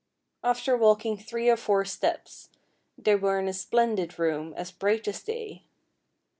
After 0.43 0.75
walking 0.75 1.15
three 1.15 1.47
or 1.47 1.55
four 1.55 1.85
steps 1.85 2.49
they 2.97 3.13
were 3.13 3.37
in 3.37 3.47
a 3.47 3.53
splendid 3.53 4.17
room, 4.17 4.51
as 4.57 4.71
bright 4.71 5.07
as 5.07 5.21
day. 5.21 5.63